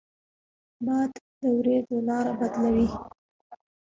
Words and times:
باد 0.85 1.11
د 1.39 1.41
ورېځو 1.57 1.97
لاره 2.07 2.33
بدلوي 2.39 2.87